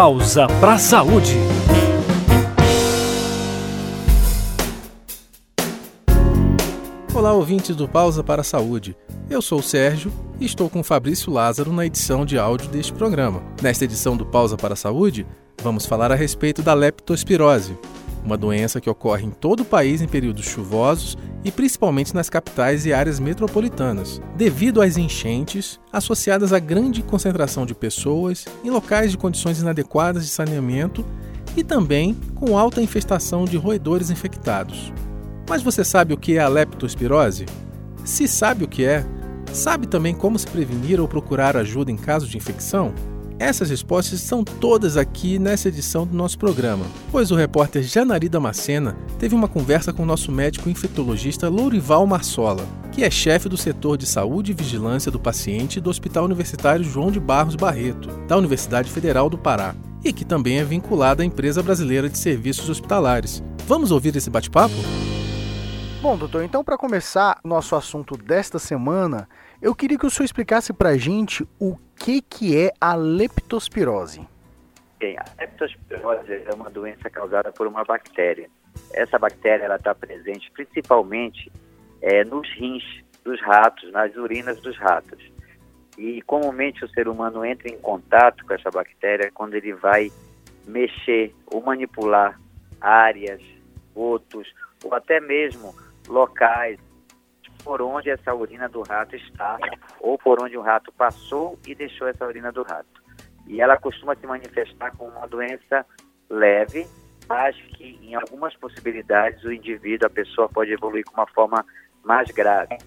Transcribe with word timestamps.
Pausa 0.00 0.46
para 0.60 0.74
a 0.74 0.78
saúde. 0.78 1.34
Olá, 7.12 7.32
ouvintes 7.32 7.74
do 7.74 7.88
Pausa 7.88 8.22
para 8.22 8.42
a 8.42 8.44
Saúde. 8.44 8.96
Eu 9.28 9.42
sou 9.42 9.58
o 9.58 9.62
Sérgio 9.62 10.12
e 10.38 10.46
estou 10.46 10.70
com 10.70 10.84
Fabrício 10.84 11.32
Lázaro 11.32 11.72
na 11.72 11.84
edição 11.84 12.24
de 12.24 12.38
áudio 12.38 12.68
deste 12.68 12.92
programa. 12.92 13.42
Nesta 13.60 13.86
edição 13.86 14.16
do 14.16 14.24
Pausa 14.24 14.56
para 14.56 14.74
a 14.74 14.76
Saúde, 14.76 15.26
vamos 15.64 15.84
falar 15.84 16.12
a 16.12 16.14
respeito 16.14 16.62
da 16.62 16.74
leptospirose, 16.74 17.76
uma 18.28 18.36
doença 18.36 18.78
que 18.78 18.90
ocorre 18.90 19.24
em 19.24 19.30
todo 19.30 19.60
o 19.60 19.64
país 19.64 20.02
em 20.02 20.06
períodos 20.06 20.44
chuvosos 20.44 21.16
e 21.42 21.50
principalmente 21.50 22.14
nas 22.14 22.28
capitais 22.28 22.84
e 22.84 22.92
áreas 22.92 23.18
metropolitanas, 23.18 24.20
devido 24.36 24.82
às 24.82 24.98
enchentes 24.98 25.80
associadas 25.90 26.52
à 26.52 26.58
grande 26.58 27.02
concentração 27.02 27.64
de 27.64 27.74
pessoas 27.74 28.44
em 28.62 28.68
locais 28.68 29.10
de 29.10 29.16
condições 29.16 29.60
inadequadas 29.60 30.26
de 30.26 30.30
saneamento 30.30 31.04
e 31.56 31.64
também 31.64 32.14
com 32.34 32.58
alta 32.58 32.82
infestação 32.82 33.46
de 33.46 33.56
roedores 33.56 34.10
infectados. 34.10 34.92
Mas 35.48 35.62
você 35.62 35.82
sabe 35.82 36.12
o 36.12 36.18
que 36.18 36.36
é 36.36 36.40
a 36.40 36.48
leptospirose? 36.48 37.46
Se 38.04 38.28
sabe 38.28 38.64
o 38.64 38.68
que 38.68 38.84
é, 38.84 39.06
sabe 39.54 39.86
também 39.86 40.14
como 40.14 40.38
se 40.38 40.46
prevenir 40.46 41.00
ou 41.00 41.08
procurar 41.08 41.56
ajuda 41.56 41.90
em 41.90 41.96
caso 41.96 42.28
de 42.28 42.36
infecção? 42.36 42.92
Essas 43.38 43.70
respostas 43.70 44.20
são 44.20 44.42
todas 44.42 44.96
aqui 44.96 45.38
nessa 45.38 45.68
edição 45.68 46.04
do 46.04 46.16
nosso 46.16 46.36
programa, 46.36 46.84
pois 47.12 47.30
o 47.30 47.36
repórter 47.36 47.84
Janari 47.84 48.28
Damascena 48.28 48.96
teve 49.16 49.32
uma 49.32 49.46
conversa 49.46 49.92
com 49.92 50.02
o 50.02 50.06
nosso 50.06 50.32
médico 50.32 50.68
infectologista 50.68 51.48
Lourival 51.48 52.04
Marsola, 52.04 52.66
que 52.90 53.04
é 53.04 53.10
chefe 53.10 53.48
do 53.48 53.56
setor 53.56 53.96
de 53.96 54.06
saúde 54.06 54.50
e 54.50 54.54
vigilância 54.54 55.08
do 55.08 55.20
paciente 55.20 55.80
do 55.80 55.88
Hospital 55.88 56.24
Universitário 56.24 56.84
João 56.84 57.12
de 57.12 57.20
Barros 57.20 57.54
Barreto, 57.54 58.08
da 58.26 58.36
Universidade 58.36 58.90
Federal 58.90 59.30
do 59.30 59.38
Pará, 59.38 59.72
e 60.04 60.12
que 60.12 60.24
também 60.24 60.58
é 60.58 60.64
vinculado 60.64 61.22
à 61.22 61.24
Empresa 61.24 61.62
Brasileira 61.62 62.08
de 62.08 62.18
Serviços 62.18 62.68
Hospitalares. 62.68 63.40
Vamos 63.68 63.92
ouvir 63.92 64.16
esse 64.16 64.30
bate-papo? 64.30 64.74
Bom, 66.02 66.16
doutor, 66.16 66.42
então 66.42 66.64
para 66.64 66.76
começar 66.76 67.38
nosso 67.44 67.76
assunto 67.76 68.16
desta 68.16 68.58
semana, 68.58 69.28
eu 69.60 69.74
queria 69.74 69.98
que 69.98 70.06
o 70.06 70.10
senhor 70.10 70.24
explicasse 70.24 70.72
para 70.72 70.90
a 70.90 70.96
gente 70.96 71.46
o 71.58 71.76
que, 71.96 72.22
que 72.22 72.56
é 72.56 72.72
a 72.80 72.94
leptospirose. 72.94 74.26
Bem, 74.98 75.16
a 75.18 75.24
leptospirose 75.38 76.32
é 76.32 76.54
uma 76.54 76.70
doença 76.70 77.10
causada 77.10 77.52
por 77.52 77.66
uma 77.66 77.84
bactéria. 77.84 78.48
Essa 78.92 79.18
bactéria 79.18 79.74
está 79.74 79.94
presente 79.94 80.50
principalmente 80.52 81.50
é, 82.00 82.24
nos 82.24 82.48
rins 82.54 82.84
dos 83.24 83.40
ratos, 83.40 83.90
nas 83.92 84.14
urinas 84.16 84.60
dos 84.60 84.76
ratos. 84.78 85.18
E 85.96 86.22
comumente 86.22 86.84
o 86.84 86.88
ser 86.90 87.08
humano 87.08 87.44
entra 87.44 87.68
em 87.68 87.78
contato 87.78 88.44
com 88.46 88.54
essa 88.54 88.70
bactéria 88.70 89.32
quando 89.34 89.54
ele 89.54 89.72
vai 89.72 90.12
mexer 90.66 91.34
ou 91.46 91.60
manipular 91.60 92.40
áreas, 92.80 93.42
outros, 93.94 94.46
ou 94.84 94.94
até 94.94 95.18
mesmo 95.18 95.74
locais 96.06 96.78
por 97.68 97.82
onde 97.82 98.08
essa 98.08 98.34
urina 98.34 98.66
do 98.66 98.80
rato 98.80 99.14
está 99.14 99.58
ou 100.00 100.16
por 100.16 100.42
onde 100.42 100.56
o 100.56 100.62
rato 100.62 100.90
passou 100.90 101.58
e 101.66 101.74
deixou 101.74 102.08
essa 102.08 102.24
urina 102.24 102.50
do 102.50 102.62
rato. 102.62 103.02
E 103.46 103.60
ela 103.60 103.76
costuma 103.76 104.16
se 104.16 104.26
manifestar 104.26 104.96
com 104.96 105.06
uma 105.06 105.26
doença 105.26 105.84
leve, 106.30 106.86
mas 107.28 107.54
que 107.76 108.00
em 108.02 108.14
algumas 108.14 108.56
possibilidades 108.56 109.44
o 109.44 109.52
indivíduo, 109.52 110.06
a 110.06 110.10
pessoa 110.10 110.48
pode 110.48 110.72
evoluir 110.72 111.04
com 111.04 111.12
uma 111.12 111.26
forma 111.26 111.62
mais 112.02 112.30
grave. 112.30 112.78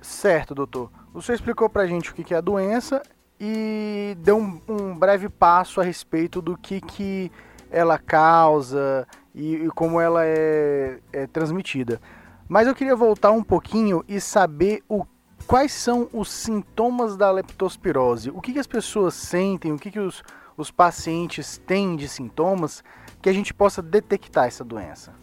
Certo, 0.00 0.54
doutor. 0.54 0.90
O 1.12 1.20
senhor 1.20 1.36
explicou 1.36 1.68
para 1.68 1.82
a 1.82 1.86
gente 1.86 2.10
o 2.10 2.14
que 2.14 2.32
é 2.32 2.38
a 2.38 2.40
doença 2.40 3.02
e 3.38 4.16
deu 4.20 4.38
um, 4.38 4.58
um, 4.66 4.98
breve 4.98 5.28
passo 5.28 5.82
a 5.82 5.84
respeito 5.84 6.40
do 6.40 6.56
que, 6.56 6.80
que 6.80 7.30
ela 7.70 7.98
causa 7.98 9.06
e, 9.34 9.66
e 9.66 9.68
como 9.68 10.00
ela 10.00 10.24
é, 10.24 10.98
é 11.12 11.26
transmitida. 11.26 12.00
Mas 12.48 12.66
eu 12.66 12.74
queria 12.74 12.96
voltar 12.96 13.30
um 13.30 13.42
pouquinho 13.42 14.02
e 14.08 14.18
saber 14.20 14.82
o, 14.88 15.04
quais 15.46 15.70
são 15.70 16.08
os 16.12 16.30
sintomas 16.30 17.14
da 17.14 17.30
leptospirose. 17.30 18.30
O 18.30 18.40
que, 18.40 18.54
que 18.54 18.58
as 18.58 18.66
pessoas 18.66 19.14
sentem, 19.14 19.70
o 19.70 19.78
que, 19.78 19.90
que 19.90 20.00
os, 20.00 20.22
os 20.56 20.70
pacientes 20.70 21.58
têm 21.58 21.94
de 21.94 22.08
sintomas 22.08 22.82
que 23.20 23.28
a 23.28 23.32
gente 23.32 23.52
possa 23.52 23.82
detectar 23.82 24.46
essa 24.46 24.64
doença. 24.64 25.14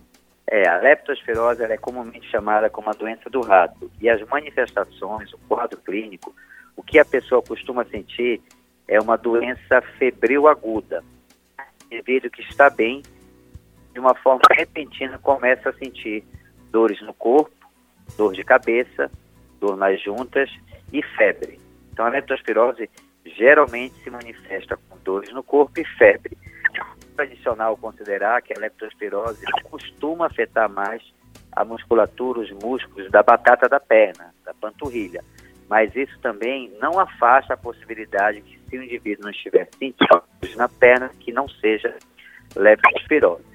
É, 0.47 0.67
a 0.69 0.77
leptospirose 0.77 1.63
é 1.63 1.77
comumente 1.77 2.29
chamada 2.29 2.69
como 2.69 2.89
a 2.89 2.93
doença 2.93 3.27
do 3.27 3.41
rato. 3.41 3.91
E 3.99 4.07
as 4.07 4.21
manifestações, 4.27 5.33
o 5.33 5.39
quadro 5.47 5.79
clínico, 5.79 6.35
o 6.75 6.83
que 6.83 6.99
a 6.99 7.05
pessoa 7.05 7.41
costuma 7.41 7.83
sentir 7.85 8.39
é 8.87 9.01
uma 9.01 9.17
doença 9.17 9.81
febril 9.97 10.47
aguda. 10.47 11.03
O 11.57 11.93
indivíduo 11.95 12.29
que 12.29 12.43
está 12.43 12.69
bem, 12.69 13.01
de 13.93 13.99
uma 13.99 14.13
forma 14.13 14.43
repentina, 14.51 15.17
começa 15.17 15.69
a 15.69 15.73
sentir 15.73 16.23
dores 16.75 17.01
no 17.01 17.13
corpo, 17.13 17.55
dor 18.17 18.33
de 18.33 18.43
cabeça, 18.43 19.09
dor 19.61 19.77
nas 19.77 20.01
juntas 20.03 20.51
e 20.91 21.01
febre. 21.01 21.57
Então 21.93 22.05
a 22.05 22.09
leptospirose 22.09 22.89
geralmente 23.25 23.95
se 24.03 24.09
manifesta 24.09 24.75
com 24.75 24.97
dores 24.97 25.31
no 25.31 25.41
corpo 25.41 25.79
e 25.79 25.85
febre. 25.85 26.37
É 26.73 27.15
tradicional 27.15 27.77
considerar 27.77 28.41
que 28.41 28.51
a 28.53 28.59
leptospirose 28.59 29.45
costuma 29.71 30.25
afetar 30.25 30.69
mais 30.69 31.01
a 31.53 31.63
musculatura, 31.63 32.41
os 32.41 32.51
músculos 32.51 33.09
da 33.09 33.23
batata 33.23 33.69
da 33.69 33.79
perna, 33.79 34.35
da 34.43 34.53
panturrilha. 34.53 35.23
Mas 35.69 35.95
isso 35.95 36.19
também 36.19 36.69
não 36.81 36.99
afasta 36.99 37.53
a 37.53 37.57
possibilidade 37.57 38.41
que 38.41 38.59
se 38.69 38.77
o 38.77 38.83
indivíduo 38.83 39.23
não 39.23 39.31
estiver 39.31 39.69
sentindo 39.79 40.23
na 40.57 40.67
perna, 40.67 41.09
que 41.21 41.31
não 41.31 41.47
seja 41.47 41.95
leptospirose. 42.53 43.45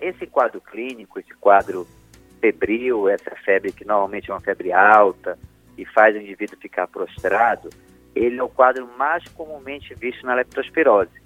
Esse 0.00 0.26
quadro 0.26 0.60
clínico, 0.60 1.20
esse 1.20 1.32
quadro 1.34 1.86
febril, 2.44 3.08
essa 3.08 3.34
febre 3.42 3.72
que 3.72 3.86
normalmente 3.86 4.30
é 4.30 4.34
uma 4.34 4.40
febre 4.40 4.70
alta 4.70 5.38
e 5.78 5.86
faz 5.86 6.14
o 6.14 6.18
indivíduo 6.18 6.58
ficar 6.60 6.86
prostrado, 6.86 7.70
ele 8.14 8.38
é 8.38 8.42
o 8.42 8.50
quadro 8.50 8.86
mais 8.98 9.26
comumente 9.28 9.94
visto 9.94 10.26
na 10.26 10.34
leptospirose. 10.34 11.22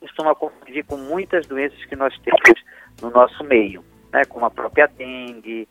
Costuma 0.00 0.34
confundir 0.34 0.84
com 0.84 0.96
muitas 0.96 1.46
doenças 1.46 1.84
que 1.84 1.94
nós 1.94 2.16
temos 2.18 2.60
no 3.00 3.10
nosso 3.10 3.44
meio, 3.44 3.84
né, 4.12 4.24
como 4.24 4.46
a 4.46 4.50
própria 4.50 4.88
dengue, 4.88 5.68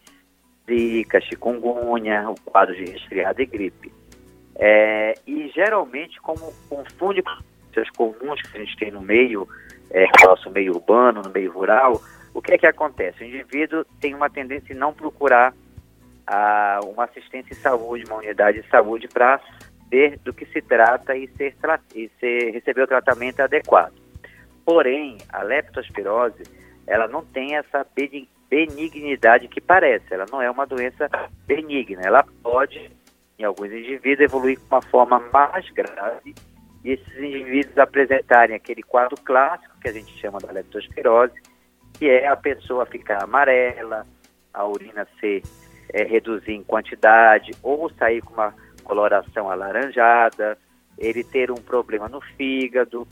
zika, 0.65 1.19
chikungunya, 1.19 2.29
o 2.29 2.35
quadro 2.45 2.73
de 2.73 2.89
resfriado 2.89 3.41
e 3.41 3.45
gripe. 3.45 3.91
É, 4.55 5.15
e 5.27 5.49
geralmente, 5.53 6.19
como 6.21 6.53
confunde 6.69 7.21
com 7.21 7.31
doenças 7.73 7.89
comuns 7.91 8.41
que 8.41 8.57
a 8.57 8.61
gente 8.61 8.77
tem 8.77 8.91
no 8.91 9.01
meio, 9.01 9.47
é, 9.91 10.05
no 10.05 10.29
nosso 10.29 10.49
meio 10.49 10.73
urbano, 10.73 11.21
no 11.21 11.29
meio 11.29 11.51
rural, 11.51 12.01
o 12.37 12.41
que 12.41 12.53
é 12.53 12.57
que 12.59 12.67
acontece? 12.67 13.23
O 13.23 13.27
indivíduo 13.27 13.83
tem 13.99 14.13
uma 14.13 14.29
tendência 14.29 14.71
em 14.71 14.77
não 14.77 14.93
procurar 14.93 15.55
a, 16.27 16.79
uma 16.83 17.05
assistência 17.05 17.51
em 17.51 17.57
saúde, 17.57 18.05
uma 18.05 18.17
unidade 18.17 18.61
de 18.61 18.69
saúde 18.69 19.07
para 19.07 19.41
ver 19.89 20.19
do 20.19 20.31
que 20.31 20.45
se 20.45 20.61
trata 20.61 21.15
e, 21.15 21.27
ser, 21.29 21.55
e 21.95 22.11
ser, 22.19 22.51
receber 22.51 22.83
o 22.83 22.87
tratamento 22.87 23.39
adequado. 23.39 23.95
Porém, 24.63 25.17
a 25.29 25.41
leptospirose, 25.41 26.43
ela 26.85 27.07
não 27.07 27.25
tem 27.25 27.55
essa 27.55 27.83
benignidade 28.47 29.47
que 29.47 29.59
parece, 29.59 30.13
ela 30.13 30.25
não 30.31 30.39
é 30.39 30.51
uma 30.51 30.67
doença 30.67 31.09
benigna, 31.47 32.03
ela 32.05 32.23
pode, 32.43 32.91
em 33.39 33.45
alguns 33.45 33.71
indivíduos, 33.71 34.19
evoluir 34.19 34.59
com 34.59 34.75
uma 34.75 34.81
forma 34.83 35.19
mais 35.33 35.67
grave 35.71 36.35
e 36.83 36.91
esses 36.91 37.17
indivíduos 37.17 37.79
apresentarem 37.79 38.55
aquele 38.55 38.83
quadro 38.83 39.17
clássico 39.23 39.79
que 39.79 39.87
a 39.87 39.93
gente 39.93 40.15
chama 40.19 40.37
da 40.37 40.51
leptospirose, 40.51 41.33
que 41.97 42.09
é 42.09 42.27
a 42.27 42.35
pessoa 42.35 42.85
ficar 42.85 43.23
amarela, 43.23 44.05
a 44.53 44.65
urina 44.65 45.07
ser 45.19 45.41
é, 45.93 46.03
reduzir 46.03 46.53
em 46.53 46.63
quantidade 46.63 47.51
ou 47.63 47.89
sair 47.91 48.21
com 48.21 48.33
uma 48.33 48.53
coloração 48.83 49.49
alaranjada, 49.49 50.57
ele 50.97 51.23
ter 51.23 51.51
um 51.51 51.55
problema 51.55 52.07
no 52.07 52.21
fígado, 52.21 53.07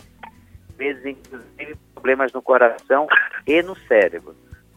vezes 0.78 1.06
inclusive 1.06 1.76
problemas 1.94 2.32
no 2.34 2.42
coração 2.42 3.08
e 3.46 3.62
no 3.62 3.76
cérebro. 3.88 4.36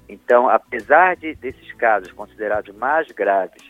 Então, 0.08 0.48
apesar 0.48 1.16
de 1.16 1.34
desses 1.34 1.72
casos 1.74 2.10
considerados 2.12 2.74
mais 2.74 3.10
graves 3.12 3.62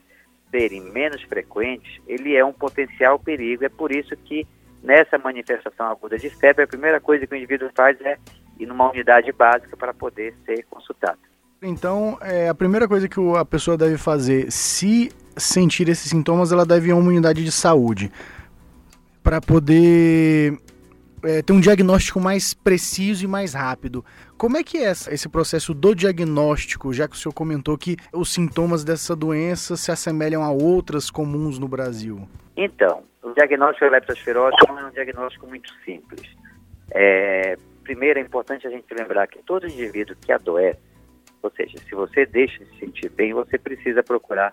serem 0.51 0.81
menos 0.81 1.23
frequentes, 1.23 2.01
ele 2.07 2.37
é 2.37 2.45
um 2.45 2.53
potencial 2.53 3.19
perigo. 3.19 3.65
É 3.65 3.69
por 3.69 3.93
isso 3.93 4.17
que 4.17 4.47
nessa 4.83 5.19
manifestação 5.19 5.87
aguda 5.87 6.17
de 6.17 6.31
febre, 6.31 6.65
a 6.65 6.69
primeira 6.69 7.01
coisa 7.01 7.27
que 7.27 7.35
o 7.35 7.37
indivíduo 7.37 7.71
faz 7.75 8.01
é 8.01 8.17
ir 8.59 8.67
numa 8.67 8.91
unidade 8.91 9.33
básica 9.33 9.77
para 9.77 9.95
poder 9.95 10.35
ser 10.45 10.65
consultado. 10.71 11.19
Então, 11.63 12.19
é, 12.21 12.49
a 12.49 12.55
primeira 12.55 12.87
coisa 12.87 13.09
que 13.09 13.19
a 13.37 13.45
pessoa 13.45 13.77
deve 13.77 13.99
fazer, 13.99 14.51
se 14.51 15.11
sentir 15.37 15.89
esses 15.89 16.11
sintomas, 16.11 16.53
ela 16.53 16.65
deve 16.65 16.89
ir 16.89 16.93
a 16.93 16.97
uma 16.97 17.09
unidade 17.09 17.45
de 17.45 17.51
saúde 17.51 18.13
para 19.23 19.41
poder 19.41 20.57
é, 21.23 21.43
ter 21.43 21.53
um 21.53 21.61
diagnóstico 21.61 22.21
mais 22.21 22.55
preciso 22.55 23.25
e 23.25 23.29
mais 23.29 23.55
rápido. 23.55 24.05
Como 24.37 24.57
é 24.57 24.63
que 24.63 24.79
é 24.79 24.91
esse 24.91 25.29
processo 25.29 25.75
do 25.75 25.95
diagnóstico, 25.95 26.93
já 26.93 27.09
que 27.09 27.15
o 27.15 27.19
senhor 27.19 27.33
comentou 27.33 27.77
que 27.77 27.97
os 28.13 28.33
sintomas 28.33 28.85
dessa 28.85 29.17
doença 29.17 29.77
se 29.77 29.91
assemelham 29.91 30.43
a 30.43 30.51
outras 30.51 31.11
comuns 31.11 31.59
no 31.59 31.67
Brasil? 31.67 32.29
Então, 32.57 33.03
o 33.23 33.33
diagnóstico 33.33 33.85
da 33.87 33.93
leptospirose 33.93 34.57
é 34.67 34.73
um 34.73 34.91
diagnóstico 34.91 35.47
muito 35.47 35.73
simples 35.85 36.23
É, 36.93 37.57
primeiro, 37.89 38.19
é 38.19 38.23
importante 38.23 38.67
a 38.67 38.71
gente 38.71 38.93
lembrar 38.93 39.27
que 39.27 39.43
todo 39.43 39.67
indivíduo 39.67 40.15
que 40.21 40.31
adoece, 40.31 40.79
ou 41.43 41.51
seja, 41.51 41.79
se 41.79 41.95
você 41.95 42.27
deixa 42.27 42.63
de 42.63 42.71
se 42.73 42.81
sentir 42.81 43.09
bem, 43.09 43.33
você 43.33 43.57
precisa 43.57 44.03
procurar 44.03 44.53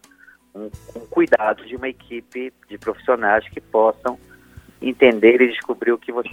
um, 0.53 0.69
um 0.95 1.05
cuidado 1.07 1.65
de 1.65 1.75
uma 1.75 1.89
equipe 1.89 2.53
de 2.69 2.77
profissionais 2.77 3.45
que 3.49 3.59
possam 3.59 4.17
entender 4.81 5.41
e 5.41 5.49
descobrir 5.49 5.91
o 5.91 5.97
que 5.97 6.13
você 6.13 6.29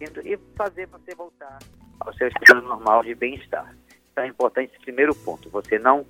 está 0.00 0.22
e 0.24 0.38
fazer 0.56 0.86
você 0.86 1.14
voltar 1.14 1.58
ao 2.00 2.14
seu 2.14 2.28
estado 2.28 2.62
normal 2.62 3.02
de 3.02 3.14
bem-estar. 3.14 3.76
Então 4.10 4.24
é 4.24 4.28
importante 4.28 4.72
esse 4.72 4.82
primeiro 4.82 5.14
ponto, 5.14 5.50
você 5.50 5.78
não 5.78 6.06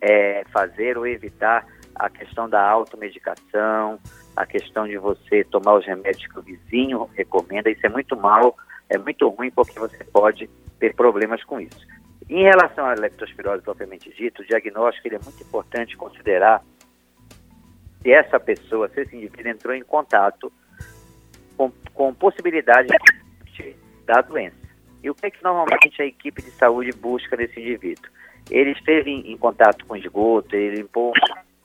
é, 0.00 0.42
fazer 0.52 0.98
ou 0.98 1.06
evitar 1.06 1.64
a 1.94 2.10
questão 2.10 2.48
da 2.48 2.68
automedicação, 2.68 4.00
a 4.34 4.44
questão 4.44 4.88
de 4.88 4.98
você 4.98 5.44
tomar 5.44 5.74
os 5.74 5.86
remédios 5.86 6.26
que 6.26 6.38
o 6.40 6.42
vizinho 6.42 7.08
recomenda, 7.14 7.70
isso 7.70 7.86
é 7.86 7.88
muito 7.88 8.16
mal, 8.16 8.56
é 8.88 8.98
muito 8.98 9.28
ruim 9.28 9.50
porque 9.50 9.78
você 9.78 10.02
pode 10.04 10.48
ter 10.78 10.94
problemas 10.94 11.42
com 11.44 11.60
isso. 11.60 11.86
Em 12.28 12.42
relação 12.42 12.86
à 12.86 12.94
leptospirose 12.94 13.62
propriamente 13.62 14.12
dito, 14.14 14.42
o 14.42 14.46
diagnóstico 14.46 15.08
é 15.08 15.18
muito 15.18 15.42
importante 15.42 15.96
considerar 15.96 16.62
se 18.02 18.10
essa 18.10 18.40
pessoa, 18.40 18.88
se 18.88 19.02
esse 19.02 19.16
indivíduo 19.16 19.50
entrou 19.50 19.74
em 19.74 19.82
contato 19.82 20.52
com, 21.56 21.70
com 21.92 22.14
possibilidade 22.14 22.88
da 24.06 24.20
doença. 24.20 24.56
E 25.02 25.10
o 25.10 25.14
que 25.14 25.26
é 25.26 25.30
que 25.30 25.42
normalmente 25.42 26.00
a 26.00 26.06
equipe 26.06 26.42
de 26.42 26.50
saúde 26.52 26.90
busca 26.92 27.36
nesse 27.36 27.60
indivíduo? 27.60 28.10
Ele 28.50 28.72
esteve 28.72 29.10
em, 29.10 29.32
em 29.32 29.36
contato 29.36 29.84
com 29.86 29.96
esgoto, 29.96 30.54
ele 30.54 30.76
limpou 30.76 31.12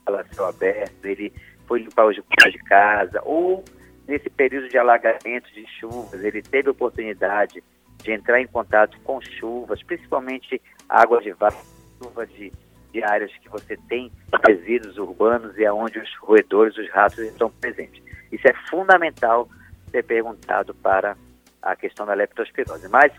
um 0.08 0.34
céu 0.34 0.46
aberto, 0.46 1.04
ele 1.04 1.32
foi 1.66 1.80
limpar 1.80 2.06
os 2.06 2.16
de 2.16 2.58
casa, 2.64 3.20
ou 3.24 3.64
nesse 4.10 4.28
período 4.28 4.68
de 4.68 4.76
alagamento 4.76 5.48
de 5.54 5.64
chuvas, 5.78 6.24
ele 6.24 6.42
teve 6.42 6.68
oportunidade 6.68 7.62
de 8.02 8.12
entrar 8.12 8.40
em 8.40 8.46
contato 8.46 8.98
com 9.04 9.20
chuvas, 9.20 9.80
principalmente 9.84 10.60
água 10.88 11.22
de 11.22 11.30
vaso, 11.30 11.56
chuva 12.02 12.26
de, 12.26 12.52
de 12.92 13.04
áreas 13.04 13.30
que 13.40 13.48
você 13.48 13.76
tem 13.88 14.10
resíduos 14.44 14.98
urbanos 14.98 15.56
e 15.56 15.64
aonde 15.64 16.00
os 16.00 16.10
roedores, 16.16 16.76
os 16.76 16.90
ratos 16.90 17.20
estão 17.20 17.52
presentes. 17.52 18.02
Isso 18.32 18.48
é 18.48 18.52
fundamental 18.68 19.48
ser 19.92 20.02
perguntado 20.02 20.74
para 20.74 21.16
a 21.62 21.76
questão 21.76 22.04
da 22.04 22.14
leptospirose. 22.14 22.88
Mas 22.88 23.12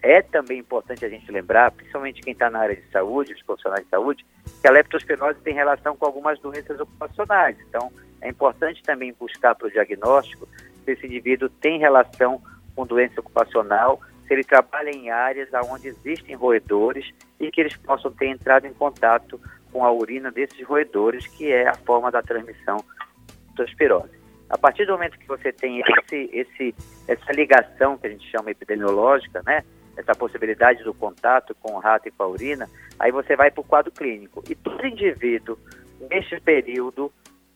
é 0.00 0.22
também 0.22 0.60
importante 0.60 1.04
a 1.04 1.10
gente 1.10 1.30
lembrar, 1.30 1.72
principalmente 1.72 2.22
quem 2.22 2.32
está 2.32 2.48
na 2.48 2.60
área 2.60 2.76
de 2.76 2.90
saúde, 2.90 3.34
os 3.34 3.42
profissionais 3.42 3.84
de 3.84 3.90
saúde, 3.90 4.24
que 4.62 4.66
a 4.66 4.70
leptospirose 4.70 5.40
tem 5.40 5.52
relação 5.52 5.94
com 5.94 6.06
algumas 6.06 6.38
doenças 6.40 6.80
ocupacionais. 6.80 7.56
Então, 7.68 7.92
é 8.22 8.28
importante 8.28 8.82
também 8.82 9.14
buscar 9.18 9.54
para 9.54 9.66
o 9.66 9.70
diagnóstico 9.70 10.48
se 10.84 10.92
esse 10.92 11.06
indivíduo 11.06 11.48
tem 11.48 11.78
relação 11.78 12.40
com 12.74 12.86
doença 12.86 13.20
ocupacional, 13.20 14.00
se 14.26 14.32
ele 14.32 14.44
trabalha 14.44 14.90
em 14.90 15.10
áreas 15.10 15.48
onde 15.68 15.88
existem 15.88 16.34
roedores 16.34 17.12
e 17.38 17.50
que 17.50 17.60
eles 17.60 17.76
possam 17.76 18.10
ter 18.12 18.28
entrado 18.28 18.66
em 18.66 18.72
contato 18.72 19.40
com 19.72 19.84
a 19.84 19.92
urina 19.92 20.30
desses 20.30 20.64
roedores, 20.66 21.26
que 21.26 21.50
é 21.50 21.68
a 21.68 21.74
forma 21.74 22.10
da 22.10 22.22
transmissão 22.22 22.78
da 23.56 23.64
leptospirose. 23.64 24.22
A 24.48 24.58
partir 24.58 24.84
do 24.84 24.92
momento 24.92 25.18
que 25.18 25.26
você 25.26 25.52
tem 25.52 25.80
esse, 25.80 26.30
esse, 26.32 26.74
essa 27.08 27.32
ligação 27.32 27.96
que 27.96 28.06
a 28.06 28.10
gente 28.10 28.30
chama 28.30 28.50
epidemiológica, 28.50 29.42
né? 29.46 29.64
essa 29.96 30.14
possibilidade 30.14 30.82
do 30.84 30.94
contato 30.94 31.54
com 31.60 31.74
o 31.74 31.78
rato 31.78 32.08
e 32.08 32.10
com 32.10 32.22
a 32.22 32.28
urina, 32.28 32.68
aí 32.98 33.10
você 33.10 33.36
vai 33.36 33.50
para 33.50 33.60
o 33.60 33.64
quadro 33.64 33.92
clínico. 33.92 34.42
E 34.48 34.54
todo 34.54 34.86
indivíduo, 34.86 35.58
neste 36.10 36.38
período 36.40 37.12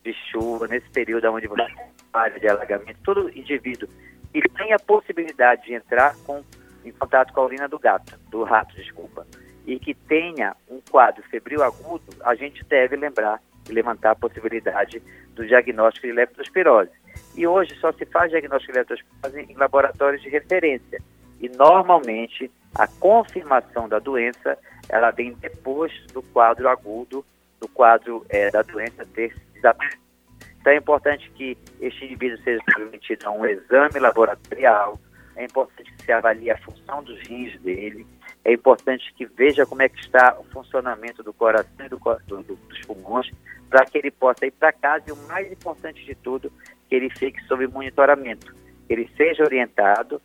de 0.07 0.13
chuva, 0.31 0.67
nesse 0.67 0.89
período 0.89 1.29
onde 1.31 1.47
você 1.47 1.67
área 2.13 2.39
de 2.39 2.47
alagamento, 2.47 2.97
todo 3.03 3.29
indivíduo 3.37 3.87
que 4.31 4.49
tem 4.49 4.73
a 4.73 4.79
possibilidade 4.79 5.65
de 5.65 5.73
entrar 5.73 6.15
com, 6.25 6.43
em 6.85 6.91
contato 6.91 7.33
com 7.33 7.41
a 7.41 7.45
urina 7.45 7.67
do 7.67 7.79
gato, 7.79 8.17
do 8.29 8.43
rato, 8.43 8.75
desculpa, 8.75 9.25
e 9.65 9.79
que 9.79 9.93
tenha 9.93 10.55
um 10.69 10.79
quadro 10.89 11.23
febril 11.23 11.63
agudo, 11.63 12.05
a 12.23 12.35
gente 12.35 12.63
deve 12.65 12.95
lembrar 12.95 13.41
e 13.67 13.73
levantar 13.73 14.11
a 14.11 14.15
possibilidade 14.15 15.01
do 15.33 15.45
diagnóstico 15.45 16.07
de 16.07 16.13
leptospirose. 16.13 16.91
E 17.35 17.45
hoje 17.45 17.75
só 17.75 17.91
se 17.91 18.05
faz 18.05 18.31
diagnóstico 18.31 18.71
de 18.73 18.79
leptospirose 18.79 19.51
em 19.51 19.55
laboratórios 19.55 20.21
de 20.21 20.29
referência. 20.29 21.01
E 21.39 21.49
normalmente 21.49 22.49
a 22.75 22.87
confirmação 22.87 23.89
da 23.89 23.99
doença 23.99 24.57
ela 24.87 25.11
vem 25.11 25.33
depois 25.33 25.91
do 26.13 26.21
quadro 26.21 26.69
agudo, 26.69 27.25
do 27.59 27.67
quadro 27.67 28.25
é, 28.29 28.49
da 28.51 28.61
doença 28.61 29.05
ter 29.13 29.35
Então 29.59 30.73
é 30.73 30.75
importante 30.75 31.29
que 31.31 31.57
este 31.79 32.05
indivíduo 32.05 32.37
seja 32.43 32.61
submetido 32.73 33.27
a 33.27 33.31
um 33.31 33.45
exame 33.45 33.99
laboratorial, 33.99 34.99
é 35.35 35.45
importante 35.45 35.93
que 35.93 36.03
se 36.03 36.11
avalie 36.11 36.49
a 36.49 36.57
função 36.57 37.03
dos 37.03 37.19
rins 37.27 37.59
dele, 37.61 38.05
é 38.43 38.53
importante 38.53 39.13
que 39.13 39.25
veja 39.25 39.65
como 39.65 39.81
é 39.81 39.89
que 39.89 39.99
está 39.99 40.37
o 40.39 40.43
funcionamento 40.45 41.21
do 41.21 41.33
coração 41.33 41.85
e 41.85 41.89
do, 41.89 41.97
do, 41.97 42.55
dos 42.55 42.81
pulmões, 42.85 43.29
para 43.69 43.85
que 43.85 43.97
ele 43.97 44.09
possa 44.09 44.45
ir 44.45 44.51
para 44.51 44.71
casa 44.71 45.05
e 45.07 45.11
o 45.11 45.17
mais 45.27 45.51
importante 45.51 46.03
de 46.03 46.15
tudo, 46.15 46.51
que 46.89 46.95
ele 46.95 47.09
fique 47.09 47.41
sob 47.43 47.67
monitoramento, 47.67 48.53
que 48.87 48.93
ele 48.93 49.09
seja 49.15 49.43
orientado 49.43 50.21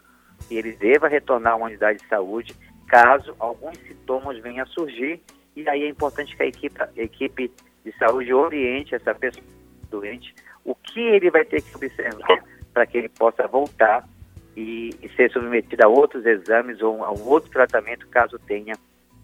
e 0.50 0.56
ele 0.56 0.73
deva 0.73 1.08
retornar 1.08 1.55
a 1.55 1.56
uma 1.56 1.67
unidade 1.67 1.99
de 1.99 2.08
saúde 2.08 2.56
caso 2.88 3.35
alguns 3.38 3.78
sintomas 3.78 4.38
venham 4.38 4.64
a 4.64 4.67
surgir. 4.67 5.20
E 5.56 5.69
aí 5.69 5.85
é 5.85 5.88
importante 5.88 6.37
que 6.37 6.43
a 6.43 6.46
equipe, 6.46 6.81
a 6.81 6.90
equipe 6.96 7.50
de 7.84 7.93
saúde 7.99 8.32
oriente 8.32 8.94
essa 8.94 9.14
pessoa 9.14 9.44
doente 9.90 10.34
o 10.64 10.75
que 10.75 11.00
ele 11.00 11.31
vai 11.31 11.44
ter 11.44 11.61
que 11.61 11.75
observar 11.76 12.44
para 12.73 12.87
que 12.87 12.96
ele 12.96 13.08
possa 13.08 13.46
voltar 13.46 14.08
e, 14.56 14.90
e, 15.02 15.08
ser 15.11 15.31
submetido 15.31 15.84
a 15.84 15.88
outros 15.88 16.25
exames 16.26 16.81
ou 16.81 17.05
a 17.05 17.11
um 17.11 17.26
outro 17.26 17.50
tratamento 17.50 18.06
caso 18.08 18.38
tenha 18.38 18.75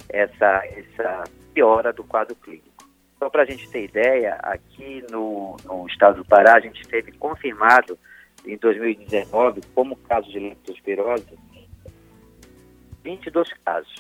essa, 0.09 0.63
essa 0.67 1.25
piora 1.53 1.93
do 1.93 2.03
quadro 2.03 2.35
clínico. 2.37 2.67
Só 3.19 3.29
para 3.29 3.43
a 3.43 3.47
gente 3.47 3.69
ter 3.71 3.85
ideia, 3.85 4.35
aqui 4.43 5.05
no, 5.11 5.57
no 5.65 5.87
estado 5.87 6.19
do 6.19 6.25
Pará, 6.25 6.55
a 6.55 6.61
gente 6.61 6.87
teve 6.89 7.13
confirmado 7.13 7.99
em 8.47 8.57
2019 8.57 9.61
como 9.75 9.97
caso 9.97 10.31
de 10.31 10.39
leptospirose 10.39 11.39
22 13.03 13.53
casos. 13.65 13.95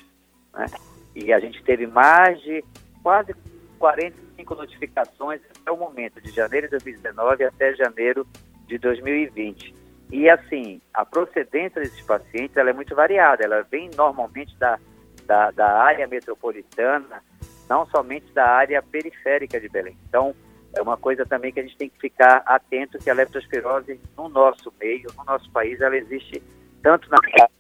Né? 0.55 0.67
E 1.15 1.33
a 1.33 1.41
gente 1.41 1.63
teve 1.65 1.87
mais 1.87 2.41
de 2.43 2.65
quase 3.03 3.35
45 3.79 4.55
notificações 4.55 5.41
até 5.51 5.71
o 5.71 5.77
momento, 5.77 6.21
de 6.21 6.31
janeiro 6.31 6.67
de 6.67 6.73
2019 6.73 7.45
até 7.45 7.75
janeiro 7.75 8.27
de 8.67 8.79
2020. 8.79 9.75
E 10.11 10.29
assim, 10.29 10.81
a 10.93 11.05
procedência 11.05 11.81
desses 11.81 12.01
pacientes 12.03 12.57
ela 12.57 12.71
é 12.71 12.73
muito 12.73 12.95
variada, 12.95 13.45
ela 13.45 13.63
vem 13.63 13.91
normalmente 13.97 14.57
da, 14.57 14.79
da, 15.27 15.51
da 15.51 15.83
área 15.83 16.07
metropolitana, 16.07 17.23
não 17.69 17.87
somente 17.87 18.33
da 18.33 18.47
área 18.47 18.83
periférica 18.83 19.61
de 19.61 19.69
Belém. 19.69 19.97
Então, 20.09 20.35
é 20.75 20.81
uma 20.81 20.97
coisa 20.97 21.27
também 21.27 21.53
que 21.53 21.61
a 21.61 21.63
gente 21.63 21.77
tem 21.77 21.91
que 21.91 21.99
ficar 21.99 22.43
atento 22.47 22.99
que 22.99 23.11
a 23.11 23.15
leptospirose 23.15 24.01
no 24.17 24.29
nosso 24.29 24.73
meio, 24.81 25.11
no 25.17 25.25
nosso 25.25 25.51
país, 25.51 25.81
ela 25.81 25.97
existe 25.97 26.43
tanto 26.83 27.09
na 27.11 27.19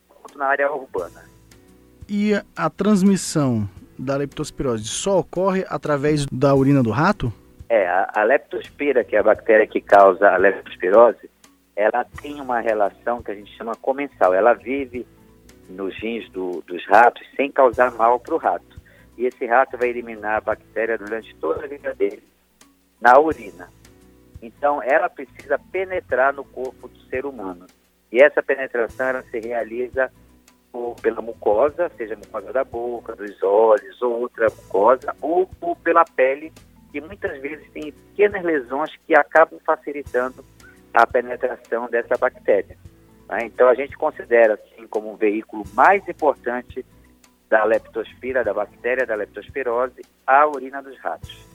quanto 0.08 0.38
na 0.38 0.46
área 0.46 0.72
urbana. 0.72 1.24
E 2.08 2.32
a 2.56 2.70
transmissão 2.70 3.68
da 3.98 4.16
leptospirose 4.16 4.84
só 4.84 5.18
ocorre 5.18 5.64
através 5.68 6.26
da 6.26 6.54
urina 6.54 6.82
do 6.82 6.90
rato? 6.90 7.32
É, 7.68 7.86
a, 7.86 8.10
a 8.14 8.24
leptospira, 8.24 9.04
que 9.04 9.16
é 9.16 9.18
a 9.18 9.22
bactéria 9.22 9.66
que 9.66 9.80
causa 9.80 10.28
a 10.28 10.36
leptospirose, 10.36 11.28
ela 11.76 12.04
tem 12.20 12.40
uma 12.40 12.60
relação 12.60 13.22
que 13.22 13.30
a 13.30 13.34
gente 13.34 13.54
chama 13.56 13.74
comensal. 13.76 14.32
Ela 14.32 14.54
vive 14.54 15.06
nos 15.68 15.94
rins 15.98 16.28
do, 16.30 16.62
dos 16.66 16.84
ratos 16.86 17.22
sem 17.36 17.50
causar 17.50 17.92
mal 17.92 18.18
para 18.18 18.34
o 18.34 18.38
rato 18.38 18.78
e 19.18 19.26
esse 19.26 19.44
rato 19.46 19.76
vai 19.76 19.88
eliminar 19.88 20.36
a 20.36 20.40
bactéria 20.40 20.96
durante 20.96 21.34
toda 21.34 21.64
a 21.64 21.66
vida 21.66 21.92
dele 21.92 22.22
na 23.00 23.18
urina. 23.18 23.68
Então, 24.40 24.80
ela 24.80 25.10
precisa 25.10 25.58
penetrar 25.72 26.32
no 26.32 26.44
corpo 26.44 26.86
do 26.86 26.98
ser 27.10 27.26
humano. 27.26 27.66
E 28.12 28.22
essa 28.22 28.40
penetração 28.40 29.08
ela 29.08 29.22
se 29.24 29.40
realiza 29.40 30.10
por, 30.72 30.94
pela 30.96 31.20
mucosa, 31.22 31.90
seja 31.96 32.14
a 32.14 32.16
mucosa 32.16 32.52
da 32.52 32.64
boca, 32.64 33.14
dos 33.16 33.42
olhos, 33.42 34.00
ou 34.02 34.20
outra 34.20 34.46
mucosa, 34.46 35.14
ou 35.20 35.46
por, 35.60 35.76
pela 35.76 36.04
pele, 36.04 36.52
que 36.92 37.00
muitas 37.00 37.40
vezes 37.40 37.70
tem 37.72 37.92
pequenas 37.92 38.44
lesões 38.44 38.90
que 39.06 39.14
acabam 39.14 39.60
facilitando 39.64 40.44
a 40.94 41.06
penetração 41.06 41.88
dessa 41.88 42.16
bactéria. 42.16 42.76
Né? 43.28 43.44
Então, 43.44 43.68
a 43.68 43.74
gente 43.74 43.96
considera, 43.96 44.54
assim, 44.54 44.86
como 44.88 45.12
um 45.12 45.16
veículo 45.16 45.64
mais 45.74 46.06
importante 46.08 46.84
da 47.48 47.64
leptospira, 47.64 48.44
da 48.44 48.52
bactéria 48.52 49.06
da 49.06 49.14
leptospirose, 49.14 50.02
à 50.26 50.46
urina 50.46 50.82
dos 50.82 50.98
ratos. 50.98 51.46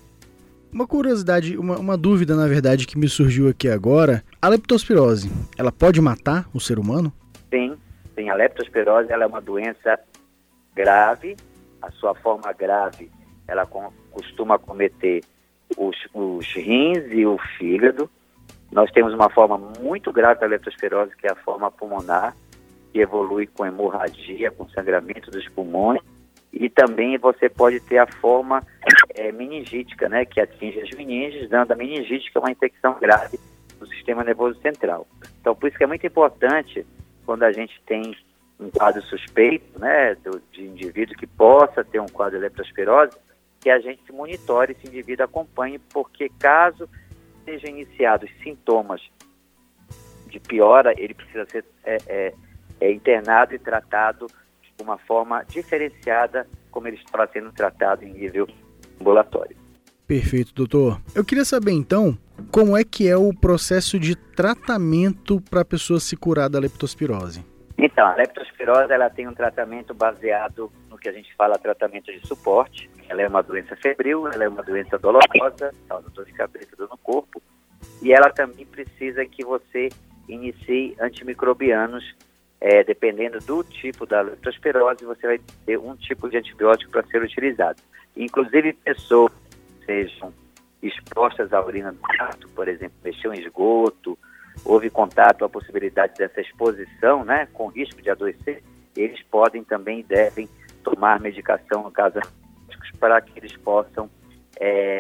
Uma 0.72 0.88
curiosidade, 0.88 1.56
uma, 1.56 1.78
uma, 1.78 1.96
dúvida 1.96 2.36
na 2.36 2.48
verdade 2.48 2.88
que 2.88 2.98
me 2.98 3.08
surgiu 3.08 3.48
aqui 3.48 3.70
agora, 3.70 4.24
a 4.42 4.50
leptospirose, 4.50 5.32
ela 5.56 5.72
pode 5.72 6.02
matar 6.02 6.50
o 6.52 6.60
ser 6.60 6.80
humano? 6.80 7.14
Sim, 8.16 8.30
a 8.30 8.36
leptospirose 8.36 9.12
ela 9.12 9.24
é 9.24 9.28
uma 9.28 9.42
doença 9.42 10.00
grave, 10.76 11.36
a 11.82 11.92
sua 11.92 12.16
forma 12.16 12.52
grave, 12.54 13.12
ela 13.48 13.66
costuma 14.12 14.58
cometer 14.58 15.22
os, 15.78 15.96
os 16.14 16.48
rins 16.54 17.12
e 17.12 17.26
o 17.26 17.38
fígado. 17.58 18.10
Nós 18.72 18.92
temos 18.92 19.14
uma 19.14 19.30
forma 19.30 19.58
muito 19.58 20.12
grave 20.12 20.40
da 20.40 20.48
leptospirose, 20.48 21.16
que 21.16 21.28
é 21.28 21.32
a 21.32 21.36
forma 21.36 21.70
pulmonar, 21.70 22.36
que 22.92 23.00
evolui 23.00 23.48
com 23.48 23.66
hemorragia, 23.66 24.52
com 24.52 24.68
sangramento 24.70 25.30
dos 25.32 25.48
pulmões, 25.50 26.02
e 26.52 26.70
também 26.70 27.18
você 27.18 27.50
pode 27.50 27.80
ter 27.80 27.98
a 27.98 28.06
forma 28.06 28.64
é, 29.16 29.32
meningítica, 29.32 30.08
né, 30.08 30.24
que 30.24 30.40
atinge 30.40 30.80
as 30.80 30.90
meninges, 30.92 31.50
dando 31.50 31.72
a 31.72 31.76
meningite, 31.76 32.32
que 32.32 32.38
é 32.38 32.42
uma 32.42 32.52
infecção 32.52 32.96
grave 33.00 33.40
do 33.80 33.88
sistema 33.88 34.24
nervoso 34.24 34.60
central. 34.62 35.08
Então, 35.42 35.56
por 35.56 35.68
isso 35.68 35.78
que 35.78 35.84
é 35.84 35.88
muito 35.88 36.06
importante, 36.06 36.86
quando 37.26 37.44
a 37.44 37.52
gente 37.52 37.82
tem 37.86 38.16
um 38.60 38.70
quadro 38.70 39.02
suspeito, 39.04 39.80
né, 39.80 40.16
de 40.52 40.64
indivíduo 40.64 41.16
que 41.18 41.28
possa 41.28 41.84
ter 41.84 42.00
um 42.00 42.08
quadro 42.08 42.38
de 42.38 42.44
leptospirose, 42.44 43.18
que 43.60 43.70
a 43.70 43.80
gente 43.80 44.12
monitore 44.12 44.74
esse 44.74 44.88
indivíduo, 44.88 45.26
acompanhe, 45.26 45.80
porque 45.80 46.30
caso 46.40 46.88
sejam 47.46 47.70
iniciados 47.70 48.30
sintomas 48.42 49.02
de 50.28 50.40
piora, 50.40 50.94
ele 50.98 51.14
precisa 51.14 51.46
ser 51.50 51.66
é, 51.84 51.98
é, 52.08 52.34
é, 52.80 52.92
internado 52.92 53.54
e 53.54 53.60
tratado 53.60 54.28
de 54.78 54.84
uma 54.84 54.98
forma 54.98 55.44
diferenciada, 55.44 56.48
como 56.72 56.88
ele 56.88 56.98
estava 56.98 57.28
sendo 57.32 57.52
tratado 57.52 58.04
em 58.04 58.14
nível 58.14 58.48
ambulatório. 59.00 59.63
Perfeito, 60.14 60.54
doutor. 60.54 61.02
Eu 61.16 61.26
queria 61.26 61.44
saber 61.44 61.72
então 61.72 62.16
como 62.52 62.78
é 62.78 62.84
que 62.84 63.10
é 63.10 63.18
o 63.18 63.34
processo 63.34 63.98
de 63.98 64.16
tratamento 64.16 65.42
para 65.50 65.62
a 65.62 65.66
pessoa 65.66 66.00
se 66.00 66.16
curar 66.16 66.48
da 66.52 66.60
leptospirose. 66.60 67.44
Então, 67.76 68.06
a 68.06 68.14
leptospirose 68.14 68.94
ela 68.94 69.10
tem 69.10 69.28
um 69.28 69.34
tratamento 69.34 69.92
baseado 69.92 70.72
no 70.88 71.00
que 71.00 71.10
a 71.10 71.12
gente 71.12 71.34
fala 71.34 71.58
tratamento 71.58 72.12
de 72.12 72.28
suporte. 72.28 72.88
Ela 73.10 73.24
é 73.24 73.28
uma 73.28 73.42
doença 73.42 73.76
febril, 73.76 74.28
ela 74.28 74.44
é 74.44 74.48
uma 74.48 74.62
doença 74.62 75.00
dolorosa, 75.00 75.74
causa 75.90 76.08
dor 76.12 76.26
de 76.26 76.34
cabeça, 76.34 76.76
dor 76.78 76.90
no 76.92 76.98
corpo, 77.00 77.42
e 78.00 78.14
ela 78.14 78.30
também 78.30 78.68
precisa 78.68 79.26
que 79.26 79.44
você 79.44 79.90
inicie 80.30 80.96
antimicrobianos 81.02 82.04
é, 82.62 82.84
dependendo 82.84 83.40
do 83.40 83.64
tipo 83.64 84.06
da 84.06 84.22
leptospirose, 84.22 85.04
você 85.06 85.26
vai 85.26 85.42
ter 85.66 85.80
um 85.80 85.96
tipo 85.96 86.30
de 86.30 86.38
antibiótico 86.38 86.92
para 86.92 87.04
ser 87.08 87.20
utilizado. 87.24 87.82
Inclusive, 88.16 88.74
pessoas 88.74 89.32
sejam 89.86 90.34
expostas 90.82 91.54
à 91.54 91.64
urina 91.64 91.92
do 91.92 92.02
gato, 92.02 92.50
por 92.50 92.68
exemplo, 92.68 92.96
mexeu 93.04 93.34
em 93.34 93.40
esgoto, 93.40 94.18
houve 94.66 94.90
contato, 94.90 95.46
a 95.46 95.50
possibilidade 95.50 96.14
dessa 96.16 96.42
exposição, 96.42 97.24
né, 97.24 97.48
com 97.54 97.68
risco 97.68 98.02
de 98.02 98.10
adoecer, 98.10 98.62
eles 98.96 99.22
podem 99.24 99.64
também 99.64 100.04
devem 100.04 100.48
tomar 100.84 101.20
medicação, 101.20 101.84
no 101.84 101.92
caso, 101.92 102.20
para 103.00 103.22
que 103.22 103.40
eles 103.40 103.56
possam, 103.58 104.10
é, 104.60 104.98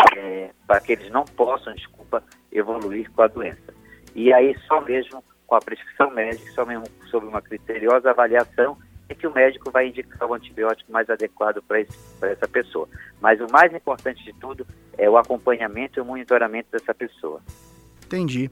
para 0.65 0.79
que 0.79 0.93
eles 0.93 1.11
não 1.11 1.25
possam, 1.25 1.73
desculpa, 1.73 2.23
evoluir 2.51 3.11
com 3.11 3.21
a 3.21 3.27
doença. 3.27 3.73
E 4.15 4.31
aí 4.33 4.57
só 4.67 4.81
mesmo 4.81 5.23
com 5.45 5.55
a 5.55 5.59
prescrição 5.59 6.09
médica, 6.11 6.51
só 6.51 6.65
mesmo 6.65 6.85
sob 7.09 7.27
uma 7.27 7.41
criteriosa 7.41 8.09
avaliação, 8.09 8.77
é 9.09 9.15
que 9.15 9.27
o 9.27 9.33
médico 9.33 9.71
vai 9.71 9.87
indicar 9.87 10.29
o 10.29 10.33
antibiótico 10.33 10.91
mais 10.91 11.09
adequado 11.09 11.61
para 11.61 11.79
essa 11.79 12.47
pessoa. 12.47 12.87
Mas 13.21 13.39
o 13.39 13.47
mais 13.51 13.73
importante 13.73 14.23
de 14.23 14.33
tudo 14.33 14.65
é 14.97 15.09
o 15.09 15.17
acompanhamento 15.17 15.99
e 15.99 16.01
o 16.01 16.05
monitoramento 16.05 16.69
dessa 16.71 16.93
pessoa. 16.93 17.41
Entendi. 18.05 18.49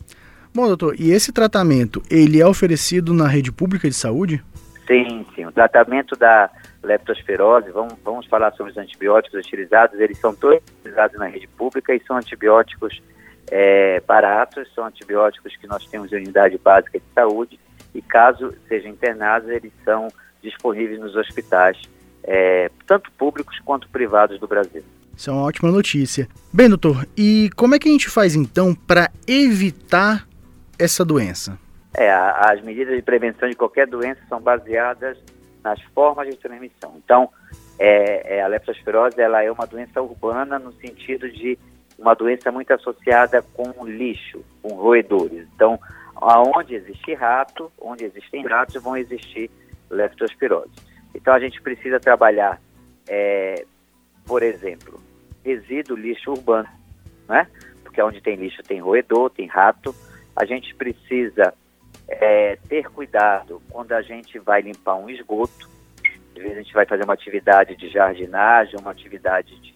Bom, 0.54 0.68
doutor, 0.68 1.00
e 1.00 1.12
esse 1.12 1.32
tratamento, 1.32 2.02
ele 2.10 2.42
é 2.42 2.46
oferecido 2.46 3.14
na 3.14 3.28
rede 3.28 3.52
pública 3.52 3.88
de 3.88 3.96
saúde? 3.96 4.44
Sim, 4.86 5.26
sim. 5.34 5.46
O 5.46 5.52
tratamento 5.52 6.16
da 6.18 6.50
leptospirose, 6.84 7.72
vamos, 7.72 7.94
vamos 8.04 8.26
falar 8.26 8.52
sobre 8.54 8.74
os 8.74 8.78
antibióticos 8.78 9.40
utilizados, 9.40 10.00
eles 10.00 10.18
são 10.18 10.36
todos 10.36 10.60
utilizados 10.80 11.18
na 11.18 11.28
rede 11.28 11.48
pública 11.48 11.94
e 11.96 12.02
são 12.06 12.18
antibióticos 12.18 13.02
é, 13.50 14.02
baratos, 14.02 14.68
são 14.74 14.86
antibióticos 14.86 15.56
que 15.56 15.68
nós 15.68 15.86
temos 15.86 16.12
em 16.12 16.18
unidade 16.18 16.58
básica 16.58 17.00
de 17.00 17.06
saúde 17.14 17.60
e 17.94 18.02
caso 18.02 18.54
sejam 18.68 18.92
internados, 18.92 19.50
eles 19.50 19.72
são 19.86 20.08
disponíveis 20.42 21.00
nos 21.00 21.16
hospitais, 21.16 21.78
é, 22.24 22.70
tanto 22.88 23.12
públicos 23.14 23.60
quanto 23.64 23.90
privados 23.90 24.40
do 24.40 24.48
Brasil. 24.48 24.84
Isso 25.16 25.30
é 25.30 25.34
uma 25.34 25.44
ótima 25.44 25.72
notícia. 25.72 26.28
Bem, 26.52 26.70
doutor, 26.70 27.08
e 27.18 27.50
como 27.56 27.76
é 27.76 27.80
que 27.80 27.88
a 27.88 27.92
gente 27.92 28.10
faz 28.10 28.36
então 28.36 28.74
para 28.74 29.12
evitar 29.28 30.28
essa 30.80 31.06
doença? 31.06 31.60
É, 31.96 32.10
as 32.12 32.62
medidas 32.62 32.96
de 32.96 33.02
prevenção 33.02 33.50
de 33.50 33.56
qualquer 33.56 33.86
doença 33.86 34.22
são 34.30 34.42
baseadas 34.42 35.18
nas 35.64 35.82
formas 35.94 36.28
de 36.28 36.38
transmissão. 36.38 36.94
Então, 37.04 37.30
é, 37.78 38.38
é, 38.38 38.42
a 38.42 38.48
leptospirose 38.48 39.20
ela 39.20 39.44
é 39.44 39.52
uma 39.52 39.66
doença 39.66 40.02
urbana 40.02 40.58
no 40.58 40.72
sentido 40.74 41.30
de 41.30 41.58
uma 41.98 42.14
doença 42.14 42.52
muito 42.52 42.72
associada 42.74 43.44
com 43.54 43.86
lixo, 43.86 44.44
com 44.62 44.74
roedores. 44.74 45.48
Então, 45.56 45.80
aonde 46.16 46.76
existe 46.76 47.14
rato, 47.14 47.72
onde 47.80 48.06
existem 48.06 48.46
ratos, 48.46 48.82
vão 48.82 48.98
existir 48.98 49.52
leptospirose. 49.92 50.72
Então, 51.14 51.34
a 51.34 51.40
gente 51.40 51.62
precisa 51.62 52.00
trabalhar, 52.00 52.60
é, 53.08 53.66
por 54.26 54.44
exemplo, 54.44 55.02
resíduo 55.44 55.98
lixo 55.98 56.32
urbano, 56.32 56.70
né? 57.28 57.48
Porque 57.84 58.02
onde 58.02 58.22
tem 58.22 58.36
lixo 58.36 58.64
tem 58.64 58.80
roedor, 58.80 59.30
tem 59.30 59.48
rato. 59.48 59.94
A 60.36 60.46
gente 60.46 60.74
precisa 60.76 61.54
é, 62.08 62.58
ter 62.70 62.90
cuidado 62.90 63.62
quando 63.70 63.92
a 63.92 64.02
gente 64.02 64.40
vai 64.40 64.62
limpar 64.62 64.96
um 64.96 65.10
esgoto. 65.10 65.70
Às 66.36 66.42
vezes 66.42 66.58
a 66.58 66.62
gente 66.62 66.74
vai 66.74 66.86
fazer 66.86 67.04
uma 67.04 67.14
atividade 67.14 67.76
de 67.76 67.90
jardinagem, 67.90 68.80
uma 68.80 68.92
atividade 68.92 69.60
de 69.60 69.72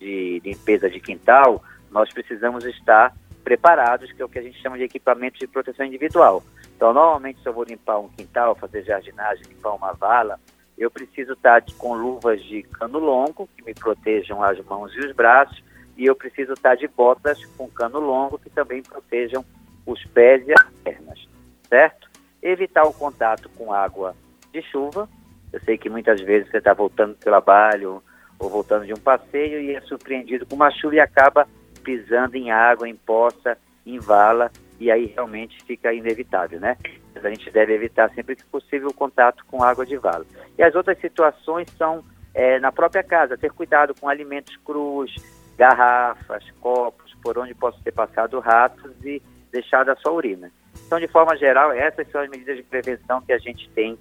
de 0.00 0.40
limpeza 0.42 0.88
de 0.88 0.98
quintal, 0.98 1.62
nós 1.90 2.10
precisamos 2.12 2.64
estar 2.64 3.14
preparados, 3.44 4.10
que 4.10 4.22
é 4.22 4.24
o 4.24 4.28
que 4.28 4.38
a 4.38 4.42
gente 4.42 4.60
chama 4.60 4.78
de 4.78 4.84
equipamento 4.84 5.38
de 5.38 5.46
proteção 5.46 5.84
individual. 5.84 6.42
Então, 6.80 6.94
normalmente, 6.94 7.42
se 7.42 7.46
eu 7.46 7.52
vou 7.52 7.64
limpar 7.64 7.98
um 7.98 8.08
quintal, 8.08 8.54
fazer 8.54 8.82
jardinagem, 8.82 9.44
limpar 9.50 9.74
uma 9.74 9.92
vala, 9.92 10.40
eu 10.78 10.90
preciso 10.90 11.34
estar 11.34 11.62
com 11.76 11.92
luvas 11.92 12.42
de 12.42 12.62
cano 12.62 12.98
longo, 12.98 13.46
que 13.54 13.62
me 13.62 13.74
protejam 13.74 14.42
as 14.42 14.58
mãos 14.64 14.90
e 14.94 15.00
os 15.00 15.12
braços, 15.12 15.62
e 15.94 16.06
eu 16.06 16.16
preciso 16.16 16.54
estar 16.54 16.76
de 16.76 16.88
botas 16.88 17.44
com 17.58 17.68
cano 17.68 18.00
longo, 18.00 18.38
que 18.38 18.48
também 18.48 18.82
protejam 18.82 19.44
os 19.84 20.02
pés 20.06 20.48
e 20.48 20.54
as 20.54 20.64
pernas, 20.82 21.28
certo? 21.68 22.08
Evitar 22.40 22.84
o 22.84 22.94
contato 22.94 23.50
com 23.58 23.74
água 23.74 24.16
de 24.50 24.62
chuva. 24.62 25.06
Eu 25.52 25.60
sei 25.60 25.76
que 25.76 25.90
muitas 25.90 26.18
vezes 26.22 26.50
você 26.50 26.56
está 26.56 26.72
voltando 26.72 27.12
do 27.12 27.20
trabalho, 27.20 28.02
ou 28.38 28.48
voltando 28.48 28.86
de 28.86 28.94
um 28.94 29.00
passeio 29.00 29.60
e 29.60 29.74
é 29.74 29.82
surpreendido 29.82 30.46
com 30.46 30.54
uma 30.54 30.70
chuva 30.70 30.94
e 30.94 31.00
acaba 31.00 31.46
pisando 31.84 32.36
em 32.36 32.50
água, 32.50 32.88
em 32.88 32.96
poça, 32.96 33.58
em 33.84 33.98
vala, 33.98 34.50
e 34.80 34.90
aí 34.90 35.06
realmente 35.14 35.62
fica 35.64 35.92
inevitável, 35.92 36.58
né? 36.58 36.76
Mas 37.14 37.24
a 37.24 37.28
gente 37.28 37.50
deve 37.50 37.74
evitar 37.74 38.10
sempre 38.14 38.34
que 38.34 38.44
possível 38.46 38.88
o 38.88 38.94
contato 38.94 39.44
com 39.46 39.62
água 39.62 39.84
de 39.84 39.96
vala. 39.98 40.24
E 40.58 40.62
as 40.62 40.74
outras 40.74 40.98
situações 40.98 41.68
são 41.76 42.02
é, 42.32 42.58
na 42.58 42.72
própria 42.72 43.02
casa, 43.02 43.36
ter 43.36 43.52
cuidado 43.52 43.94
com 44.00 44.08
alimentos 44.08 44.56
crus, 44.64 45.14
garrafas, 45.58 46.42
copos, 46.60 47.14
por 47.22 47.36
onde 47.38 47.54
possam 47.54 47.80
ter 47.82 47.92
passado 47.92 48.40
ratos 48.40 48.92
e 49.04 49.22
deixado 49.52 49.90
a 49.90 49.96
sua 49.96 50.12
urina. 50.12 50.50
Então, 50.86 50.98
de 50.98 51.08
forma 51.08 51.36
geral, 51.36 51.72
essas 51.72 52.10
são 52.10 52.22
as 52.22 52.30
medidas 52.30 52.56
de 52.56 52.62
prevenção 52.62 53.20
que 53.20 53.32
a 53.32 53.38
gente 53.38 53.68
tem 53.70 53.98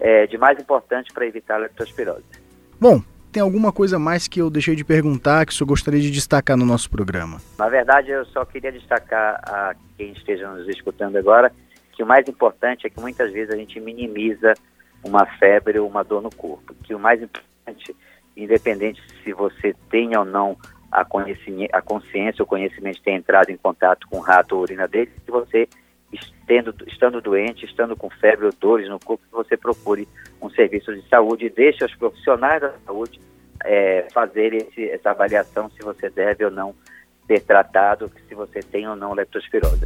é, 0.00 0.26
de 0.26 0.36
mais 0.36 0.58
importante 0.58 1.12
para 1.12 1.24
evitar 1.24 1.54
a 1.54 1.58
leptospirose. 1.58 2.24
Bom, 2.80 3.00
tem 3.36 3.42
alguma 3.42 3.70
coisa 3.70 3.98
mais 3.98 4.26
que 4.26 4.40
eu 4.40 4.48
deixei 4.48 4.74
de 4.74 4.82
perguntar 4.82 5.44
que 5.44 5.52
o 5.52 5.54
senhor 5.54 5.68
gostaria 5.68 6.00
de 6.00 6.10
destacar 6.10 6.56
no 6.56 6.64
nosso 6.64 6.88
programa? 6.88 7.38
Na 7.58 7.68
verdade, 7.68 8.10
eu 8.10 8.24
só 8.24 8.46
queria 8.46 8.72
destacar 8.72 9.38
a 9.46 9.74
quem 9.94 10.12
esteja 10.12 10.50
nos 10.50 10.66
escutando 10.66 11.16
agora 11.16 11.52
que 11.92 12.02
o 12.02 12.06
mais 12.06 12.26
importante 12.26 12.86
é 12.86 12.90
que 12.90 12.98
muitas 12.98 13.30
vezes 13.30 13.52
a 13.52 13.56
gente 13.58 13.78
minimiza 13.78 14.54
uma 15.04 15.26
febre 15.38 15.78
ou 15.78 15.86
uma 15.86 16.02
dor 16.02 16.22
no 16.22 16.34
corpo. 16.34 16.74
Que 16.82 16.94
o 16.94 16.98
mais 16.98 17.22
importante, 17.22 17.94
independente 18.34 19.02
se 19.22 19.34
você 19.34 19.76
tem 19.90 20.16
ou 20.16 20.24
não 20.24 20.56
a, 20.90 21.02
a 21.02 21.82
consciência 21.82 22.42
ou 22.42 22.46
conhecimento 22.46 22.96
de 22.96 23.02
ter 23.02 23.12
entrado 23.12 23.50
em 23.50 23.58
contato 23.58 24.08
com 24.08 24.16
o 24.16 24.22
rato 24.22 24.56
ou 24.56 24.62
urina 24.62 24.88
dele, 24.88 25.12
que 25.26 25.30
você 25.30 25.68
estando, 26.12 26.74
estando 26.86 27.20
doente, 27.20 27.64
estando 27.64 27.96
com 27.96 28.08
febre 28.10 28.46
ou 28.46 28.52
dores 28.52 28.88
no 28.88 28.98
corpo, 28.98 29.24
você 29.32 29.56
procure 29.56 30.06
um 30.40 30.50
serviço 30.50 30.94
de 30.94 31.06
saúde 31.08 31.46
e 31.46 31.50
deixe 31.50 31.84
os 31.84 31.94
profissionais 31.94 32.60
da 32.60 32.72
saúde 32.84 33.20
é, 33.64 34.06
fazerem 34.12 34.66
essa 34.76 35.10
avaliação 35.10 35.70
se 35.70 35.82
você 35.82 36.08
deve 36.10 36.44
ou 36.44 36.50
não 36.50 36.74
ser 37.26 37.40
tratado, 37.40 38.10
se 38.28 38.34
você 38.34 38.60
tem 38.60 38.88
ou 38.88 38.94
não 38.94 39.12
leptospirose. 39.12 39.84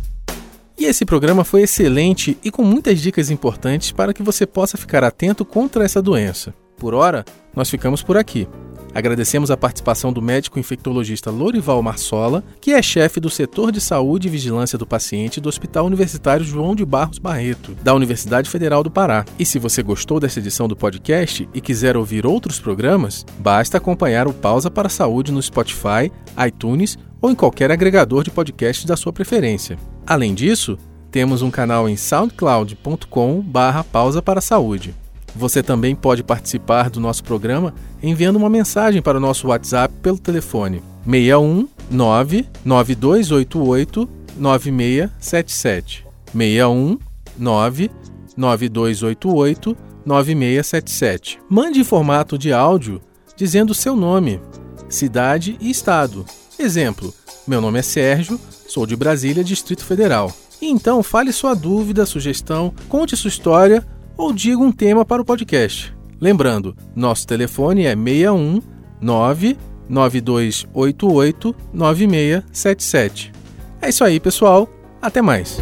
E 0.79 0.87
esse 0.87 1.05
programa 1.05 1.45
foi 1.45 1.63
excelente 1.63 2.39
e 2.43 2.51
com 2.51 2.63
muitas 2.63 3.01
dicas 3.01 3.31
importantes 3.31 3.93
para 3.93 4.15
que 4.15 4.23
você 4.23 4.47
possa 4.47 4.79
ficar 4.79 5.05
atento 5.05 5.45
contra 5.45 5.85
essa 5.85 6.01
doença. 6.01 6.55
Por 6.79 6.95
hora, 6.95 7.25
nós 7.55 7.69
ficamos 7.69 8.03
por 8.03 8.17
aqui. 8.17 8.49
Agradecemos 8.95 9.51
a 9.51 9.57
participação 9.57 10.13
do 10.13 10.23
médico 10.23 10.59
infectologista 10.59 11.31
Lorival 11.31 11.83
Marsola, 11.83 12.43
que 12.61 12.73
é 12.73 12.83
chefe 12.83 13.21
do 13.21 13.31
setor 13.31 13.71
de 13.71 13.81
saúde 13.81 14.29
e 14.29 14.31
vigilância 14.31 14.79
do 14.79 14.87
paciente 14.87 15.41
do 15.41 15.49
Hospital 15.49 15.87
Universitário 15.87 16.45
João 16.45 16.75
de 16.75 16.85
Barros 16.85 17.19
Barreto, 17.19 17.77
da 17.83 17.95
Universidade 17.95 18.51
Federal 18.51 18.83
do 18.83 18.91
Pará. 18.91 19.25
E 19.39 19.45
se 19.45 19.59
você 19.59 19.83
gostou 19.83 20.19
dessa 20.19 20.41
edição 20.41 20.67
do 20.67 20.77
podcast 20.77 21.49
e 21.55 21.61
quiser 21.61 21.97
ouvir 21.97 22.27
outros 22.27 22.59
programas, 22.59 23.25
basta 23.39 23.79
acompanhar 23.79 24.27
o 24.27 24.33
Pausa 24.33 24.71
para 24.71 24.89
a 24.89 24.91
Saúde 24.91 25.33
no 25.33 25.43
Spotify, 25.43 26.11
iTunes 26.47 26.99
ou 27.21 27.31
em 27.31 27.35
qualquer 27.35 27.71
agregador 27.71 28.25
de 28.25 28.31
podcasts 28.31 28.85
da 28.85 28.97
sua 28.97 29.13
preferência. 29.13 29.79
Além 30.07 30.35
disso, 30.35 30.79
temos 31.11 31.43
um 31.43 31.51
canal 31.51 31.89
em 31.89 31.97
soundcloud.com 31.97 33.41
barra 33.43 33.85
pausa 33.85 34.23
para 34.23 34.41
saúde. 34.41 34.95
Você 35.35 35.63
também 35.63 35.95
pode 35.95 36.23
participar 36.23 36.91
do 36.91 37.01
nosso 37.01 37.25
programa 37.25 37.75
enviando 38.03 38.37
uma 38.37 38.51
mensagem 38.51 39.03
para 39.03 39.19
o 39.19 39.21
nosso 39.21 39.49
WhatsApp 39.49 39.93
pelo 40.03 40.19
telefone 40.19 40.83
61 41.05 41.69
99288 41.91 44.09
9677. 44.37 46.07
61 46.33 46.99
99288 47.39 49.77
9677. 50.05 51.39
Mande 51.49 51.81
em 51.81 51.85
formato 51.85 52.37
de 52.39 52.53
áudio 52.53 53.01
dizendo 53.37 53.75
seu 53.75 53.97
nome, 53.97 54.41
cidade 54.89 55.57
e 55.61 55.71
estado. 55.71 56.25
Exemplo: 56.59 57.15
Meu 57.47 57.61
nome 57.61 57.79
é 57.79 57.83
Sérgio, 57.83 58.41
sou 58.69 58.87
de 58.87 58.97
Brasília, 58.97 59.45
Distrito 59.45 59.85
Federal. 59.85 60.33
E 60.61 60.67
então 60.67 61.01
fale 61.03 61.33
sua 61.33 61.55
dúvida, 61.55 62.05
sugestão, 62.05 62.75
conte 62.89 63.17
sua 63.17 63.29
história 63.29 63.87
ou 64.21 64.33
diga 64.35 64.63
um 64.63 64.71
tema 64.71 65.05
para 65.05 65.21
o 65.23 65.25
podcast. 65.25 65.93
Lembrando, 66.21 66.77
nosso 66.95 67.27
telefone 67.27 67.87
é 67.87 67.97
61 67.97 68.61
99288 69.01 71.57
9677. 71.73 73.33
É 73.81 73.89
isso 73.89 74.05
aí, 74.05 74.21
pessoal. 74.21 74.69
Até 75.01 75.23
mais. 75.23 75.59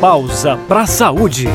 Pausa 0.00 0.56
para 0.66 0.84
saúde. 0.86 1.46